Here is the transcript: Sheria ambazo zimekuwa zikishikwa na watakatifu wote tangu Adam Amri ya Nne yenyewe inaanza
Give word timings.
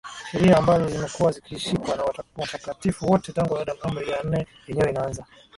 Sheria 0.31 0.57
ambazo 0.57 0.87
zimekuwa 0.89 1.31
zikishikwa 1.31 1.95
na 1.95 2.03
watakatifu 2.37 3.05
wote 3.11 3.33
tangu 3.33 3.57
Adam 3.57 3.77
Amri 3.81 4.09
ya 4.09 4.23
Nne 4.23 4.47
yenyewe 4.67 4.89
inaanza 4.89 5.25